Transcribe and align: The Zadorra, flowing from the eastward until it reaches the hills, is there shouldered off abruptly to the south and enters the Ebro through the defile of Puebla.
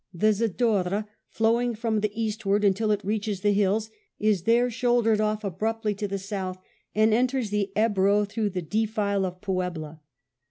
The 0.15 0.33
Zadorra, 0.33 1.07
flowing 1.27 1.75
from 1.75 1.99
the 1.99 2.09
eastward 2.19 2.63
until 2.63 2.89
it 2.89 3.03
reaches 3.05 3.41
the 3.41 3.51
hills, 3.51 3.91
is 4.17 4.45
there 4.45 4.71
shouldered 4.71 5.21
off 5.21 5.43
abruptly 5.43 5.93
to 5.93 6.07
the 6.07 6.17
south 6.17 6.57
and 6.95 7.13
enters 7.13 7.51
the 7.51 7.71
Ebro 7.77 8.25
through 8.25 8.49
the 8.49 8.63
defile 8.63 9.25
of 9.27 9.41
Puebla. 9.41 10.01